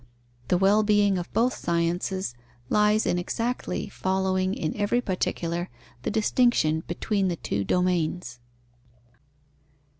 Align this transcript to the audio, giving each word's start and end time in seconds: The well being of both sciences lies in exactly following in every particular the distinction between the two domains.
The 0.47 0.57
well 0.57 0.81
being 0.81 1.19
of 1.19 1.31
both 1.31 1.53
sciences 1.53 2.33
lies 2.69 3.05
in 3.05 3.19
exactly 3.19 3.87
following 3.87 4.55
in 4.55 4.75
every 4.75 4.99
particular 4.99 5.69
the 6.01 6.09
distinction 6.09 6.83
between 6.87 7.27
the 7.27 7.35
two 7.35 7.63
domains. 7.63 8.39